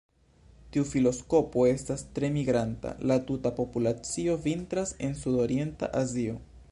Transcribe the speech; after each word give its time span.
Tiu 0.75 0.85
filoskopo 0.93 1.65
estas 1.71 2.05
tre 2.15 2.31
migranta; 2.39 2.95
la 3.11 3.19
tuta 3.29 3.51
populacio 3.61 4.39
vintras 4.47 4.95
en 5.09 5.17
sudorienta 5.25 5.95
Azio. 6.05 6.39